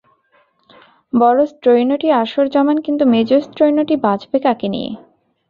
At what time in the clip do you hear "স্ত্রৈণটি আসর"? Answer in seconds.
1.51-2.45